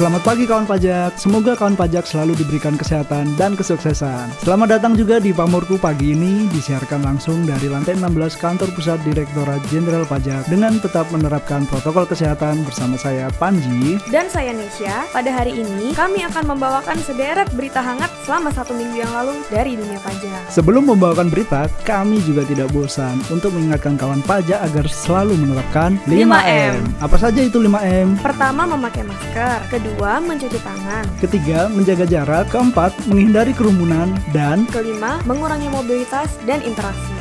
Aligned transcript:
Selamat 0.00 0.24
pagi 0.24 0.48
kawan 0.48 0.64
pajak. 0.64 1.20
Semoga 1.20 1.52
kawan 1.52 1.76
pajak 1.76 2.08
selalu 2.08 2.32
diberikan 2.40 2.72
kesehatan 2.72 3.36
dan 3.36 3.52
kesuksesan. 3.52 4.32
Selamat 4.40 4.80
datang 4.80 4.96
juga 4.96 5.20
di 5.20 5.28
Pamorku 5.28 5.76
pagi 5.76 6.16
ini 6.16 6.48
disiarkan 6.48 7.04
langsung 7.04 7.44
dari 7.44 7.68
lantai 7.68 8.00
16 8.00 8.40
kantor 8.40 8.72
pusat 8.72 8.96
Direktorat 9.04 9.60
Jenderal 9.68 10.08
Pajak 10.08 10.48
dengan 10.48 10.80
tetap 10.80 11.04
menerapkan 11.12 11.68
protokol 11.68 12.08
kesehatan 12.08 12.64
bersama 12.64 12.96
saya 12.96 13.28
Panji 13.36 14.00
dan 14.08 14.24
saya 14.32 14.56
Nesya. 14.56 15.04
Pada 15.12 15.28
hari 15.36 15.60
ini 15.60 15.92
kami 15.92 16.24
akan 16.24 16.56
membawakan 16.56 16.96
sederet 17.04 17.52
berita 17.52 17.84
hangat 17.84 18.08
selama 18.24 18.48
satu 18.56 18.72
minggu 18.72 19.04
yang 19.04 19.12
lalu 19.12 19.36
dari 19.52 19.76
dunia 19.76 20.00
pajak. 20.00 20.48
Sebelum 20.48 20.88
membawakan 20.88 21.28
berita, 21.28 21.68
kami 21.84 22.24
juga 22.24 22.48
tidak 22.48 22.72
bosan 22.72 23.20
untuk 23.28 23.52
mengingatkan 23.52 24.00
kawan 24.00 24.24
pajak 24.24 24.64
agar 24.64 24.88
selalu 24.88 25.36
menerapkan 25.36 26.00
5M. 26.08 26.24
5M. 26.24 27.04
Apa 27.04 27.20
saja 27.20 27.44
itu 27.44 27.60
5M? 27.60 28.16
Pertama, 28.24 28.64
memakai 28.64 29.04
masker. 29.04 29.60
Kedua, 29.68 29.89
mencuci 29.98 30.58
tangan. 30.62 31.04
Ketiga, 31.18 31.66
menjaga 31.66 32.06
jarak. 32.06 32.46
Keempat, 32.52 32.94
menghindari 33.10 33.50
kerumunan. 33.56 34.14
Dan 34.30 34.68
kelima, 34.70 35.18
mengurangi 35.26 35.66
mobilitas 35.72 36.30
dan 36.46 36.62
interaksi. 36.62 37.19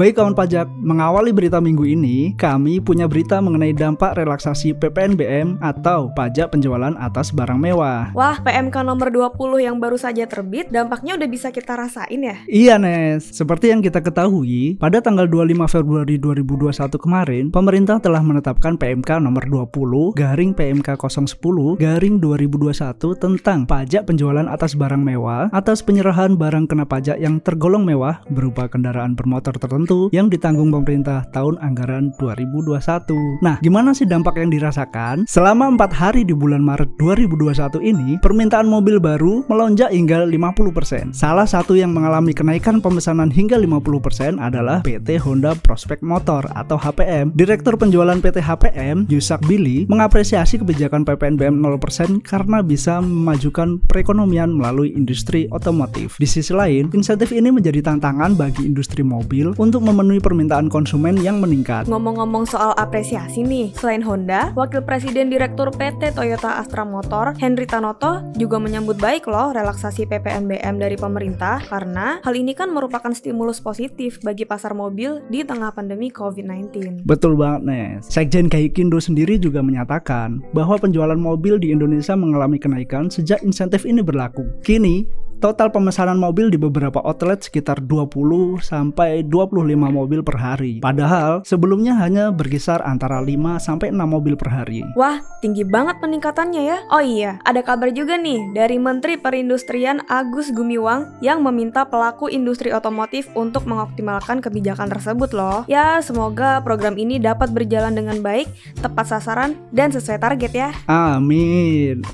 Baik 0.00 0.16
kawan 0.16 0.32
pajak, 0.32 0.64
mengawali 0.80 1.28
berita 1.28 1.60
minggu 1.60 1.84
ini, 1.84 2.32
kami 2.40 2.80
punya 2.80 3.04
berita 3.04 3.36
mengenai 3.36 3.76
dampak 3.76 4.16
relaksasi 4.16 4.72
PPNBM 4.72 5.60
atau 5.60 6.08
pajak 6.16 6.56
penjualan 6.56 6.96
atas 6.96 7.28
barang 7.28 7.60
mewah. 7.60 8.08
Wah, 8.16 8.40
PMK 8.40 8.80
nomor 8.80 9.12
20 9.12 9.60
yang 9.60 9.76
baru 9.76 10.00
saja 10.00 10.24
terbit, 10.24 10.72
dampaknya 10.72 11.20
udah 11.20 11.28
bisa 11.28 11.52
kita 11.52 11.76
rasain 11.76 12.16
ya? 12.16 12.40
Iya 12.48 12.80
Nes, 12.80 13.28
seperti 13.28 13.76
yang 13.76 13.84
kita 13.84 14.00
ketahui, 14.00 14.80
pada 14.80 15.04
tanggal 15.04 15.28
25 15.28 15.68
Februari 15.68 16.16
2021 16.16 16.96
kemarin, 16.96 17.44
pemerintah 17.52 18.00
telah 18.00 18.24
menetapkan 18.24 18.80
PMK 18.80 19.20
nomor 19.20 19.44
20 19.52 20.16
garing 20.16 20.56
PMK 20.56 20.96
010 20.96 21.76
garing 21.76 22.16
2021 22.24 22.96
tentang 23.20 23.68
pajak 23.68 24.08
penjualan 24.08 24.48
atas 24.48 24.72
barang 24.72 25.04
mewah 25.04 25.52
atas 25.52 25.84
penyerahan 25.84 26.40
barang 26.40 26.72
kena 26.72 26.88
pajak 26.88 27.20
yang 27.20 27.36
tergolong 27.44 27.84
mewah 27.84 28.24
berupa 28.32 28.64
kendaraan 28.64 29.12
bermotor 29.12 29.60
tertentu 29.60 29.89
tertentu 29.90 30.14
yang 30.14 30.30
ditanggung 30.30 30.70
pemerintah 30.70 31.26
tahun 31.34 31.58
anggaran 31.58 32.14
2021. 32.22 33.42
Nah, 33.42 33.58
gimana 33.58 33.90
sih 33.90 34.06
dampak 34.06 34.38
yang 34.38 34.54
dirasakan? 34.54 35.26
Selama 35.26 35.66
4 35.74 35.90
hari 35.90 36.22
di 36.22 36.30
bulan 36.30 36.62
Maret 36.62 36.94
2021 37.02 37.82
ini, 37.82 38.14
permintaan 38.22 38.70
mobil 38.70 39.02
baru 39.02 39.42
melonjak 39.50 39.90
hingga 39.90 40.22
50%. 40.22 41.10
Salah 41.10 41.42
satu 41.42 41.74
yang 41.74 41.90
mengalami 41.90 42.30
kenaikan 42.30 42.78
pemesanan 42.78 43.34
hingga 43.34 43.58
50% 43.58 44.38
adalah 44.38 44.86
PT 44.86 45.18
Honda 45.26 45.58
Prospect 45.58 46.06
Motor 46.06 46.46
atau 46.54 46.78
HPM. 46.78 47.34
Direktur 47.34 47.74
penjualan 47.74 48.14
PT 48.22 48.38
HPM, 48.38 49.10
Yusak 49.10 49.42
Billy, 49.50 49.90
mengapresiasi 49.90 50.62
kebijakan 50.62 51.02
PPNBM 51.02 51.58
0% 51.58 52.22
karena 52.22 52.62
bisa 52.62 53.02
memajukan 53.02 53.82
perekonomian 53.90 54.54
melalui 54.54 54.94
industri 54.94 55.50
otomotif. 55.50 56.14
Di 56.20 56.28
sisi 56.28 56.54
lain, 56.54 56.92
insentif 56.94 57.34
ini 57.34 57.50
menjadi 57.50 57.82
tantangan 57.82 58.38
bagi 58.38 58.68
industri 58.68 59.02
mobil 59.02 59.56
untuk 59.56 59.69
untuk 59.70 59.86
memenuhi 59.86 60.18
permintaan 60.18 60.66
konsumen 60.66 61.14
yang 61.22 61.38
meningkat. 61.38 61.86
Ngomong-ngomong 61.86 62.42
soal 62.42 62.74
apresiasi 62.74 63.46
nih, 63.46 63.70
selain 63.78 64.02
Honda, 64.02 64.50
Wakil 64.58 64.82
Presiden 64.82 65.30
Direktur 65.30 65.70
PT 65.70 66.10
Toyota 66.10 66.58
Astra 66.58 66.82
Motor, 66.82 67.38
Henry 67.38 67.70
Tanoto, 67.70 68.18
juga 68.34 68.58
menyambut 68.58 68.98
baik 68.98 69.30
loh 69.30 69.54
relaksasi 69.54 70.10
PPNBM 70.10 70.74
dari 70.82 70.98
pemerintah 70.98 71.62
karena 71.62 72.18
hal 72.26 72.34
ini 72.34 72.50
kan 72.50 72.74
merupakan 72.74 73.14
stimulus 73.14 73.62
positif 73.62 74.18
bagi 74.26 74.42
pasar 74.42 74.74
mobil 74.74 75.22
di 75.30 75.46
tengah 75.46 75.70
pandemi 75.70 76.10
COVID-19. 76.10 77.06
Betul 77.06 77.38
banget, 77.38 77.62
Nes. 77.62 78.10
Sekjen 78.10 78.50
Gaikindo 78.50 78.98
sendiri 78.98 79.38
juga 79.38 79.62
menyatakan 79.62 80.42
bahwa 80.50 80.82
penjualan 80.82 81.14
mobil 81.14 81.62
di 81.62 81.70
Indonesia 81.70 82.18
mengalami 82.18 82.58
kenaikan 82.58 83.06
sejak 83.06 83.38
insentif 83.46 83.86
ini 83.86 84.02
berlaku. 84.02 84.42
Kini, 84.66 85.06
Total 85.40 85.72
pemesanan 85.72 86.20
mobil 86.20 86.52
di 86.52 86.60
beberapa 86.60 87.00
outlet 87.00 87.40
sekitar 87.40 87.80
20 87.80 88.60
sampai 88.60 89.24
25 89.24 89.72
mobil 89.88 90.20
per 90.20 90.36
hari. 90.36 90.84
Padahal 90.84 91.40
sebelumnya 91.48 91.96
hanya 91.96 92.28
berkisar 92.28 92.84
antara 92.84 93.24
5 93.24 93.56
sampai 93.56 93.88
6 93.88 94.04
mobil 94.04 94.36
per 94.36 94.52
hari. 94.52 94.84
Wah, 95.00 95.24
tinggi 95.40 95.64
banget 95.64 95.96
peningkatannya 96.04 96.60
ya. 96.60 96.78
Oh 96.92 97.00
iya, 97.00 97.40
ada 97.48 97.64
kabar 97.64 97.88
juga 97.88 98.20
nih 98.20 98.52
dari 98.52 98.76
Menteri 98.76 99.16
Perindustrian 99.16 100.04
Agus 100.12 100.52
Gumiwang 100.52 101.08
yang 101.24 101.40
meminta 101.40 101.88
pelaku 101.88 102.28
industri 102.28 102.68
otomotif 102.76 103.32
untuk 103.32 103.64
mengoptimalkan 103.64 104.44
kebijakan 104.44 104.92
tersebut 104.92 105.32
loh. 105.32 105.64
Ya, 105.72 106.04
semoga 106.04 106.60
program 106.60 107.00
ini 107.00 107.16
dapat 107.16 107.48
berjalan 107.56 107.96
dengan 107.96 108.20
baik, 108.20 108.44
tepat 108.84 109.16
sasaran, 109.16 109.56
dan 109.72 109.88
sesuai 109.88 110.20
target 110.20 110.52
ya. 110.52 110.68
Amin. 110.84 112.04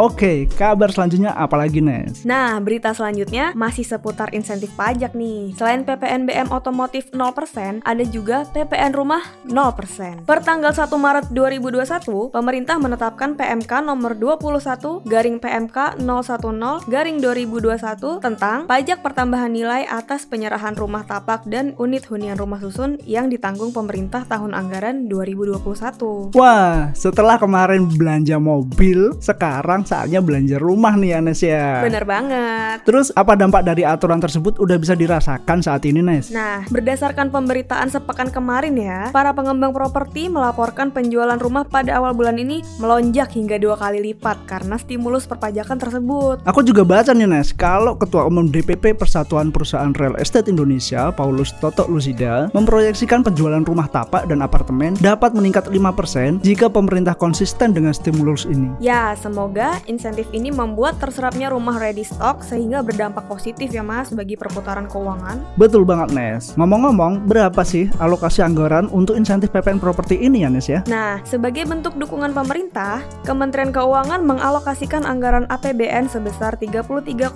Oke, 0.00 0.48
kabar 0.56 0.88
selanjutnya 0.88 1.36
apa 1.36 1.52
lagi 1.60 1.84
Nes? 1.84 2.24
Nah, 2.24 2.56
berita 2.64 2.96
selanjutnya 2.96 3.52
masih 3.52 3.84
seputar 3.84 4.32
insentif 4.32 4.72
pajak 4.72 5.12
nih. 5.12 5.52
Selain 5.52 5.84
PPNBM 5.84 6.48
otomotif 6.48 7.12
0%, 7.12 7.84
ada 7.84 8.04
juga 8.08 8.48
PPN 8.56 8.96
rumah 8.96 9.20
0%. 9.44 10.24
Per 10.24 10.38
tanggal 10.40 10.72
1 10.72 10.88
Maret 10.96 11.26
2021, 11.36 12.32
pemerintah 12.32 12.80
menetapkan 12.80 13.36
PMK 13.36 13.84
nomor 13.84 14.16
21 14.16 15.04
garing 15.04 15.36
PMK 15.36 16.00
010 16.00 16.88
garing 16.88 17.18
2021 17.20 18.24
tentang 18.24 18.64
pajak 18.64 19.04
pertambahan 19.04 19.52
nilai 19.52 19.84
atas 19.84 20.24
penyerahan 20.24 20.72
rumah 20.72 21.04
tapak 21.04 21.44
dan 21.44 21.76
unit 21.76 22.08
hunian 22.08 22.40
rumah 22.40 22.64
susun 22.64 22.96
yang 23.04 23.28
ditanggung 23.28 23.76
pemerintah 23.76 24.24
tahun 24.24 24.56
anggaran 24.56 25.04
2021. 25.12 26.32
Wah, 26.32 26.96
setelah 26.96 27.36
kemarin 27.36 27.84
belanja 27.84 28.40
mobil, 28.40 29.12
sekarang 29.20 29.81
sekarang 29.82 30.06
saatnya 30.06 30.20
belanja 30.22 30.56
rumah 30.62 30.94
nih 30.94 31.18
Anes 31.18 31.42
ya. 31.42 31.82
Bener 31.82 32.06
banget. 32.06 32.86
Terus 32.86 33.10
apa 33.14 33.34
dampak 33.34 33.66
dari 33.66 33.82
aturan 33.82 34.22
tersebut 34.22 34.58
udah 34.62 34.76
bisa 34.78 34.94
dirasakan 34.94 35.58
saat 35.62 35.82
ini 35.86 35.98
Nes? 36.02 36.30
Nah, 36.30 36.62
berdasarkan 36.70 37.34
pemberitaan 37.34 37.90
sepekan 37.90 38.30
kemarin 38.30 38.78
ya, 38.78 39.10
para 39.10 39.34
pengembang 39.34 39.74
properti 39.74 40.30
melaporkan 40.30 40.94
penjualan 40.94 41.38
rumah 41.38 41.66
pada 41.66 41.98
awal 41.98 42.14
bulan 42.14 42.38
ini 42.38 42.62
melonjak 42.78 43.34
hingga 43.34 43.58
dua 43.58 43.74
kali 43.74 44.12
lipat 44.12 44.46
karena 44.46 44.78
stimulus 44.78 45.26
perpajakan 45.26 45.78
tersebut. 45.78 46.36
Aku 46.46 46.62
juga 46.62 46.86
baca 46.86 47.10
nih 47.10 47.26
Nes, 47.26 47.50
kalau 47.50 47.98
Ketua 47.98 48.26
Umum 48.30 48.46
DPP 48.46 48.94
Persatuan 48.94 49.50
Perusahaan 49.50 49.90
Real 49.98 50.14
Estate 50.18 50.50
Indonesia, 50.50 51.10
Paulus 51.10 51.50
Toto 51.58 51.86
Lusida, 51.90 52.50
memproyeksikan 52.54 53.26
penjualan 53.26 53.62
rumah 53.62 53.90
tapak 53.90 54.30
dan 54.30 54.44
apartemen 54.44 54.94
dapat 55.02 55.34
meningkat 55.34 55.66
5% 55.66 56.44
jika 56.46 56.70
pemerintah 56.70 57.16
konsisten 57.16 57.74
dengan 57.74 57.90
stimulus 57.94 58.46
ini. 58.46 58.70
Ya, 58.78 59.14
semoga 59.18 59.71
insentif 59.88 60.28
ini 60.36 60.52
membuat 60.52 61.00
terserapnya 61.00 61.48
rumah 61.48 61.80
ready 61.80 62.04
stock 62.04 62.44
sehingga 62.44 62.84
berdampak 62.84 63.24
positif 63.24 63.72
ya 63.72 63.80
Mas 63.80 64.12
bagi 64.12 64.36
perputaran 64.36 64.84
keuangan. 64.84 65.40
Betul 65.56 65.88
banget 65.88 66.12
Nes. 66.12 66.52
Ngomong-ngomong, 66.60 67.24
berapa 67.24 67.64
sih 67.64 67.88
alokasi 67.96 68.44
anggaran 68.44 68.92
untuk 68.92 69.16
insentif 69.16 69.48
PPN 69.48 69.80
properti 69.80 70.20
ini 70.20 70.44
ya 70.44 70.52
Nes 70.52 70.68
ya? 70.68 70.84
Nah, 70.90 71.24
sebagai 71.24 71.64
bentuk 71.64 71.96
dukungan 71.96 72.36
pemerintah, 72.36 73.00
Kementerian 73.24 73.72
Keuangan 73.72 74.20
mengalokasikan 74.20 75.08
anggaran 75.08 75.48
APBN 75.48 76.12
sebesar 76.12 76.60
33,1 76.60 77.32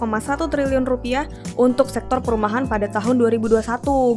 triliun 0.53 0.85
rupiah 0.85 1.25
untuk 1.57 1.89
sektor 1.89 2.21
perumahan 2.21 2.69
pada 2.69 2.91
tahun 2.91 3.17
2021. 3.23 3.63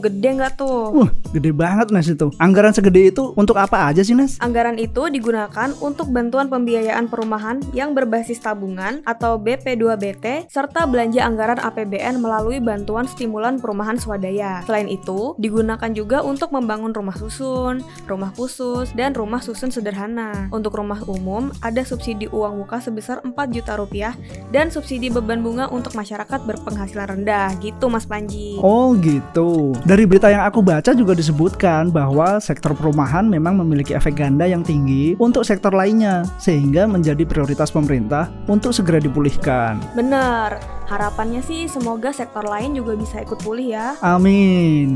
Gede 0.03 0.29
nggak 0.35 0.53
tuh? 0.59 0.83
Wah, 0.91 1.09
gede 1.31 1.51
banget 1.55 1.93
Nes 1.95 2.09
itu. 2.09 2.33
Anggaran 2.41 2.75
segede 2.75 3.13
itu 3.13 3.31
untuk 3.37 3.55
apa 3.55 3.87
aja 3.87 4.01
sih 4.01 4.17
Nes? 4.17 4.41
Anggaran 4.41 4.81
itu 4.81 5.07
digunakan 5.13 5.69
untuk 5.79 6.09
bantuan 6.09 6.49
pembiayaan 6.49 7.05
perumahan 7.07 7.61
yang 7.71 7.93
ber 7.93 8.08
berbasis 8.09 8.41
tabungan 8.41 9.05
atau 9.05 9.37
BP2BT 9.37 10.49
serta 10.49 10.89
belanja 10.89 11.21
anggaran 11.21 11.61
APBN 11.61 12.17
melalui 12.17 12.57
bantuan 12.57 13.05
stimulan 13.05 13.61
perumahan 13.61 14.01
swadaya. 14.01 14.65
Selain 14.65 14.89
itu, 14.89 15.37
digunakan 15.37 15.93
juga 15.93 16.25
untuk 16.25 16.49
membangun 16.49 16.89
rumah 16.89 17.13
susun, 17.13 17.85
rumah 18.09 18.33
khusus, 18.33 18.89
dan 18.97 19.13
rumah 19.13 19.45
susun 19.45 19.69
sederhana. 19.69 20.49
Untuk 20.49 20.73
rumah 20.73 21.05
umum, 21.05 21.53
ada 21.61 21.85
subsidi 21.85 22.25
uang 22.33 22.65
muka 22.65 22.81
sebesar 22.81 23.21
4 23.21 23.37
juta 23.53 23.77
rupiah 23.77 24.17
dan 24.49 24.73
subsidi 24.73 25.13
beban 25.13 25.45
bunga 25.45 25.69
untuk 25.69 25.93
masyarakat 25.93 26.41
berpenghasilan 26.49 27.13
rendah. 27.13 27.53
Gitu 27.61 27.85
Mas 27.93 28.09
Panji. 28.09 28.57
Oh 28.65 28.97
gitu. 28.97 29.77
Dari 29.85 30.09
berita 30.09 30.33
yang 30.33 30.49
aku 30.49 30.65
baca 30.65 30.97
juga 30.97 31.13
disebutkan 31.13 31.93
bahwa 31.93 32.41
sektor 32.41 32.73
perumahan 32.73 33.29
memang 33.29 33.53
memiliki 33.61 33.93
efek 33.93 34.17
ganda 34.17 34.49
yang 34.49 34.65
tinggi 34.65 35.13
untuk 35.21 35.45
sektor 35.45 35.69
lainnya 35.69 36.25
sehingga 36.41 36.89
menjadi 36.89 37.21
prioritas 37.29 37.69
pemerintah 37.69 37.98
pemerintah 37.99 38.31
untuk 38.47 38.71
segera 38.71 39.03
dipulihkan. 39.03 39.83
Benar, 39.91 40.63
harapannya 40.87 41.43
sih 41.43 41.67
semoga 41.67 42.15
sektor 42.15 42.47
lain 42.47 42.79
juga 42.79 42.95
bisa 42.95 43.19
ikut 43.19 43.43
pulih 43.43 43.75
ya. 43.75 43.99
Amin. 43.99 44.95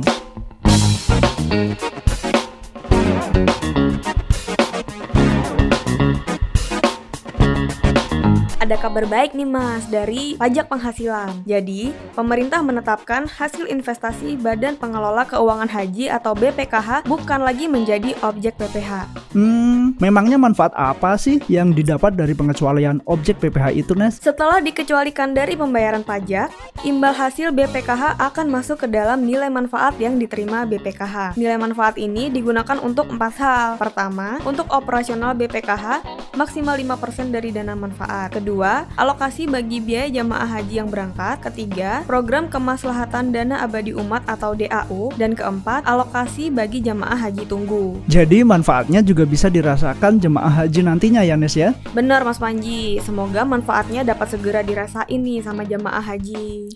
Ada 8.64 8.80
kabar 8.80 9.04
baik 9.04 9.36
nih 9.36 9.44
Mas 9.44 9.84
dari 9.92 10.40
pajak 10.40 10.72
penghasilan. 10.72 11.44
Jadi, 11.44 11.92
pemerintah 12.16 12.64
menetapkan 12.64 13.28
hasil 13.28 13.68
investasi 13.68 14.40
Badan 14.40 14.80
Pengelola 14.80 15.28
Keuangan 15.28 15.68
Haji 15.68 16.08
atau 16.08 16.32
BPKH 16.32 17.04
bukan 17.04 17.44
lagi 17.44 17.68
menjadi 17.68 18.16
objek 18.24 18.56
PPH. 18.56 19.12
Hmm, 19.36 20.00
memangnya 20.00 20.40
manfaat 20.40 20.72
apa 20.80 21.20
sih 21.20 21.44
yang 21.52 21.76
didapat 21.76 22.16
dari 22.16 22.32
pengecualian 22.32 23.04
objek 23.04 23.44
PPH 23.44 23.76
itu, 23.76 23.92
Nes? 24.00 24.24
Setelah 24.24 24.64
dikecualikan 24.64 25.36
dari 25.36 25.60
pembayaran 25.60 26.08
pajak, 26.08 26.48
imbal 26.88 27.12
hasil 27.12 27.52
BPKH 27.52 28.16
akan 28.16 28.48
masuk 28.48 28.86
ke 28.86 28.88
dalam 28.88 29.28
nilai 29.28 29.52
manfaat 29.52 30.00
yang 30.00 30.16
diterima 30.16 30.64
BPKH. 30.64 31.36
Nilai 31.36 31.60
manfaat 31.60 32.00
ini 32.00 32.32
digunakan 32.32 32.80
untuk 32.80 33.12
empat 33.12 33.34
hal. 33.44 33.70
Pertama, 33.76 34.40
untuk 34.48 34.72
operasional 34.72 35.36
BPKH 35.36 36.06
maksimal 36.40 36.80
5% 36.80 37.34
dari 37.34 37.50
dana 37.50 37.76
manfaat. 37.76 38.38
Kedua, 38.38 38.53
alokasi 39.00 39.50
bagi 39.50 39.82
biaya 39.82 40.22
jamaah 40.22 40.46
haji 40.46 40.84
yang 40.84 40.90
berangkat. 40.92 41.42
Ketiga, 41.42 42.06
program 42.06 42.52
kemaslahatan 42.52 43.34
dana 43.34 43.66
abadi 43.66 43.98
umat 43.98 44.22
atau 44.30 44.54
DAU. 44.54 45.10
Dan 45.18 45.34
keempat, 45.34 45.90
alokasi 45.90 46.54
bagi 46.54 46.84
jamaah 46.84 47.18
haji 47.18 47.50
tunggu. 47.50 47.98
Jadi 48.06 48.46
manfaatnya 48.46 49.02
juga 49.02 49.26
bisa 49.26 49.50
dirasakan 49.50 50.22
jemaah 50.22 50.62
haji 50.62 50.86
nantinya 50.86 51.26
ya 51.26 51.34
Nes 51.34 51.58
ya? 51.58 51.74
Benar 51.98 52.22
Mas 52.22 52.38
Panji, 52.38 53.02
semoga 53.02 53.42
manfaatnya 53.42 54.06
dapat 54.06 54.30
segera 54.36 54.62
dirasain 54.62 55.18
nih 55.24 55.42
sama 55.42 55.66
jamaah 55.66 56.04
haji. 56.04 56.70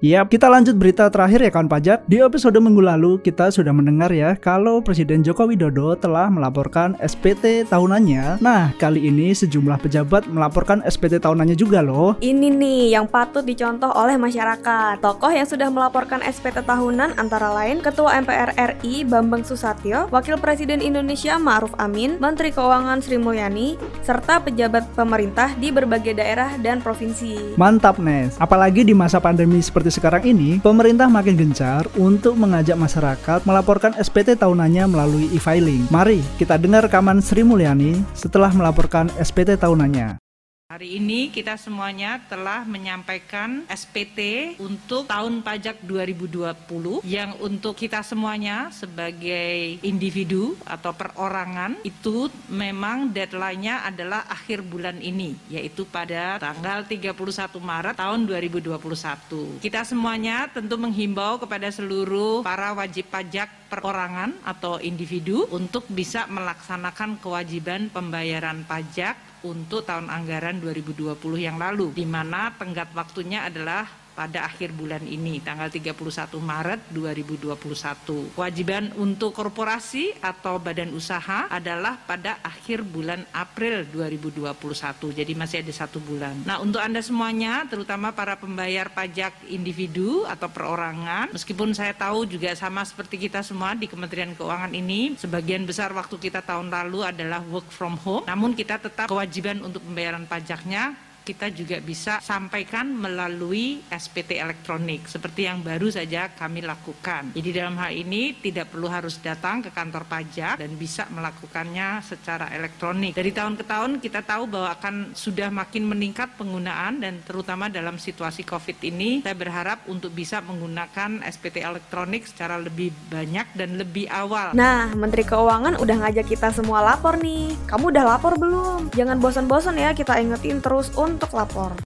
Yap, 0.00 0.32
kita 0.32 0.48
lanjut 0.48 0.80
berita 0.80 1.12
terakhir 1.12 1.44
ya 1.44 1.52
kawan 1.52 1.68
pajak. 1.68 2.08
Di 2.08 2.24
episode 2.24 2.56
minggu 2.56 2.80
lalu 2.80 3.20
kita 3.20 3.52
sudah 3.52 3.68
mendengar 3.68 4.08
ya 4.08 4.32
kalau 4.32 4.80
Presiden 4.80 5.20
Joko 5.20 5.44
Widodo 5.44 5.92
telah 5.92 6.32
melaporkan 6.32 6.96
SPT 7.04 7.68
tahunannya. 7.68 8.40
Nah, 8.40 8.72
kali 8.80 9.12
ini 9.12 9.36
sejumlah 9.36 9.76
pejabat 9.76 10.24
melaporkan 10.24 10.80
SPT 10.88 11.20
tahunannya 11.20 11.52
juga 11.52 11.84
loh. 11.84 12.16
Ini 12.16 12.48
nih 12.48 12.96
yang 12.96 13.12
patut 13.12 13.44
dicontoh 13.44 13.92
oleh 13.92 14.16
masyarakat. 14.16 15.04
Tokoh 15.04 15.36
yang 15.36 15.44
sudah 15.44 15.68
melaporkan 15.68 16.24
SPT 16.24 16.64
tahunan 16.64 17.20
antara 17.20 17.52
lain 17.52 17.84
Ketua 17.84 18.24
MPR 18.24 18.56
RI 18.56 19.04
Bambang 19.04 19.44
Susatyo, 19.44 20.08
Wakil 20.08 20.40
Presiden 20.40 20.80
Indonesia 20.80 21.36
Ma'ruf 21.36 21.76
Amin, 21.76 22.16
Menteri 22.16 22.56
Keuangan 22.56 23.04
Sri 23.04 23.20
Mulyani, 23.20 23.76
serta 24.00 24.40
pejabat 24.40 24.96
pemerintah 24.96 25.52
di 25.60 25.68
berbagai 25.68 26.16
daerah 26.16 26.56
dan 26.56 26.80
provinsi. 26.80 27.60
Mantap, 27.60 28.00
Nes. 28.00 28.40
Apalagi 28.40 28.80
di 28.80 28.96
masa 28.96 29.20
pandemi 29.20 29.60
seperti 29.60 29.89
sekarang 29.90 30.22
ini, 30.22 30.62
pemerintah 30.62 31.10
makin 31.10 31.34
gencar 31.34 31.84
untuk 31.98 32.38
mengajak 32.38 32.78
masyarakat 32.78 33.42
melaporkan 33.42 33.92
SPT 33.98 34.38
tahunannya 34.38 34.86
melalui 34.86 35.26
e-filing. 35.34 35.90
Mari 35.90 36.22
kita 36.38 36.56
dengar 36.56 36.86
rekaman 36.86 37.18
Sri 37.18 37.42
Mulyani 37.42 38.00
setelah 38.14 38.54
melaporkan 38.54 39.10
SPT 39.18 39.58
tahunannya. 39.58 40.29
Hari 40.70 41.02
ini 41.02 41.34
kita 41.34 41.58
semuanya 41.58 42.22
telah 42.30 42.62
menyampaikan 42.62 43.66
SPT 43.66 44.54
untuk 44.62 45.10
tahun 45.10 45.42
pajak 45.42 45.82
2020 45.82 47.02
yang 47.02 47.34
untuk 47.42 47.74
kita 47.74 48.06
semuanya 48.06 48.70
sebagai 48.70 49.82
individu 49.82 50.54
atau 50.62 50.94
perorangan 50.94 51.74
itu 51.82 52.30
memang 52.46 53.10
deadline-nya 53.10 53.82
adalah 53.82 54.30
akhir 54.30 54.62
bulan 54.62 55.02
ini 55.02 55.34
yaitu 55.50 55.82
pada 55.90 56.38
tanggal 56.38 56.86
31 56.86 57.18
Maret 57.58 57.98
tahun 57.98 58.30
2021. 58.30 59.58
Kita 59.58 59.82
semuanya 59.82 60.46
tentu 60.54 60.78
menghimbau 60.78 61.42
kepada 61.42 61.66
seluruh 61.74 62.46
para 62.46 62.78
wajib 62.78 63.10
pajak 63.10 63.50
perorangan 63.66 64.38
atau 64.46 64.78
individu 64.78 65.50
untuk 65.50 65.82
bisa 65.90 66.30
melaksanakan 66.30 67.18
kewajiban 67.18 67.90
pembayaran 67.90 68.62
pajak 68.62 69.29
untuk 69.46 69.88
tahun 69.88 70.12
anggaran 70.12 70.60
2020 70.60 71.16
yang 71.40 71.56
lalu 71.56 71.96
di 71.96 72.04
mana 72.04 72.52
tenggat 72.56 72.92
waktunya 72.92 73.48
adalah 73.48 73.88
pada 74.20 74.44
akhir 74.44 74.76
bulan 74.76 75.00
ini 75.08 75.40
tanggal 75.40 75.72
31 75.72 75.96
Maret 76.36 76.92
2021. 76.92 78.36
Kewajiban 78.36 78.92
untuk 79.00 79.32
korporasi 79.32 80.12
atau 80.20 80.60
badan 80.60 80.92
usaha 80.92 81.48
adalah 81.48 81.96
pada 82.04 82.36
akhir 82.44 82.84
bulan 82.84 83.24
April 83.32 83.88
2021. 83.88 85.16
Jadi 85.16 85.32
masih 85.32 85.64
ada 85.64 85.72
satu 85.72 86.04
bulan. 86.04 86.36
Nah 86.44 86.60
untuk 86.60 86.84
Anda 86.84 87.00
semuanya 87.00 87.64
terutama 87.64 88.12
para 88.12 88.36
pembayar 88.36 88.92
pajak 88.92 89.32
individu 89.48 90.28
atau 90.28 90.52
perorangan 90.52 91.32
meskipun 91.32 91.72
saya 91.72 91.96
tahu 91.96 92.28
juga 92.28 92.52
sama 92.52 92.84
seperti 92.84 93.16
kita 93.16 93.40
semua 93.40 93.72
di 93.72 93.88
Kementerian 93.88 94.36
Keuangan 94.36 94.76
ini 94.76 95.16
sebagian 95.16 95.64
besar 95.64 95.96
waktu 95.96 96.20
kita 96.20 96.44
tahun 96.44 96.68
lalu 96.68 97.08
adalah 97.08 97.40
work 97.48 97.72
from 97.72 97.96
home 98.04 98.28
namun 98.28 98.52
kita 98.52 98.76
tetap 98.76 99.08
kewajiban 99.08 99.64
untuk 99.64 99.80
pembayaran 99.86 100.28
pajaknya 100.28 100.92
kita 101.30 101.46
juga 101.54 101.78
bisa 101.78 102.18
sampaikan 102.18 102.90
melalui 102.90 103.78
SPT 103.86 104.42
elektronik 104.42 105.06
seperti 105.06 105.46
yang 105.46 105.62
baru 105.62 105.86
saja 105.86 106.26
kami 106.34 106.58
lakukan. 106.66 107.30
Jadi 107.38 107.54
dalam 107.54 107.78
hal 107.78 107.94
ini 107.94 108.34
tidak 108.34 108.74
perlu 108.74 108.90
harus 108.90 109.22
datang 109.22 109.62
ke 109.62 109.70
kantor 109.70 110.10
pajak 110.10 110.58
dan 110.58 110.74
bisa 110.74 111.06
melakukannya 111.14 112.02
secara 112.02 112.50
elektronik. 112.50 113.14
Dari 113.14 113.30
tahun 113.30 113.54
ke 113.54 113.62
tahun 113.62 113.90
kita 114.02 114.26
tahu 114.26 114.50
bahwa 114.50 114.74
akan 114.74 115.14
sudah 115.14 115.54
makin 115.54 115.86
meningkat 115.86 116.34
penggunaan 116.34 116.98
dan 116.98 117.22
terutama 117.22 117.70
dalam 117.70 117.94
situasi 117.94 118.42
Covid 118.42 118.82
ini 118.82 119.22
saya 119.22 119.38
berharap 119.38 119.86
untuk 119.86 120.10
bisa 120.10 120.42
menggunakan 120.42 121.22
SPT 121.30 121.62
elektronik 121.62 122.26
secara 122.26 122.58
lebih 122.58 122.90
banyak 123.06 123.54
dan 123.54 123.78
lebih 123.78 124.10
awal. 124.10 124.50
Nah, 124.50 124.90
Menteri 124.98 125.22
Keuangan 125.22 125.78
udah 125.78 125.96
ngajak 126.02 126.26
kita 126.26 126.50
semua 126.50 126.82
lapor 126.82 127.22
nih. 127.22 127.54
Kamu 127.70 127.94
udah 127.94 128.04
lapor 128.16 128.34
belum? 128.34 128.90
Jangan 128.98 129.22
bosan-bosan 129.22 129.78
ya 129.78 129.94
kita 129.94 130.18
ingetin 130.18 130.58
terus 130.58 130.90
untuk 131.20 131.36
lapor. 131.36 131.76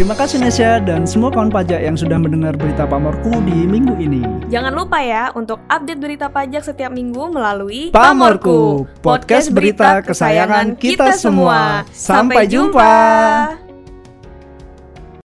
Terima 0.00 0.16
kasih 0.16 0.40
Nesya 0.40 0.80
dan 0.80 1.04
semua 1.04 1.28
kawan 1.28 1.52
pajak 1.52 1.76
yang 1.84 1.92
sudah 1.92 2.16
mendengar 2.16 2.56
berita 2.56 2.88
Pamorku 2.88 3.36
di 3.44 3.68
minggu 3.68 4.00
ini. 4.00 4.24
Jangan 4.48 4.72
lupa 4.72 4.96
ya 5.04 5.28
untuk 5.36 5.60
update 5.68 6.00
berita 6.00 6.32
pajak 6.32 6.64
setiap 6.64 6.88
minggu 6.88 7.28
melalui 7.28 7.92
Pamorku, 7.92 8.88
podcast 9.04 9.52
berita 9.52 10.00
kesayangan 10.00 10.72
kita 10.80 11.12
semua. 11.12 11.84
Sampai 11.92 12.48
jumpa. 12.48 12.96